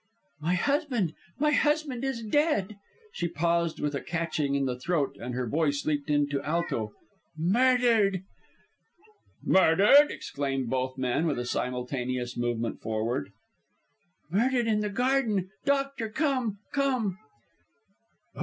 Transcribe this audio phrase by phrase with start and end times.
[0.39, 2.75] "My husband my husband is dead!"
[3.11, 6.93] She paused with a catching in the throat, then her voice leaped to alto:
[7.37, 8.23] "Murdered!"
[9.43, 13.31] "Murdered!" exclaimed both men, with a simultaneous movement forward.
[14.31, 15.51] "Murdered, in the garden!
[15.65, 16.57] Doctor, come!
[16.73, 17.19] come!"